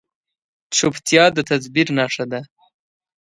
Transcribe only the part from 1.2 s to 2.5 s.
د تدبیر نښه ده.